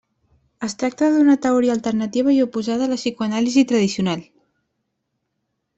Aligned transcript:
Es 0.67 0.73
tracta 0.83 1.09
d'una 1.17 1.35
teoria 1.43 1.73
alternativa 1.79 2.33
i 2.39 2.41
oposada 2.47 2.89
a 2.89 2.93
la 2.95 2.99
psicoanàlisi 3.03 3.67
tradicional. 3.75 4.27